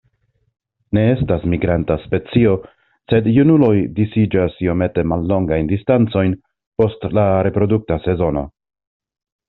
[0.97, 2.55] Ne estas migranta specio,
[3.13, 6.37] sed junuloj disiĝas iomete mallongajn distancojn
[6.83, 8.49] post la reprodukta sezono.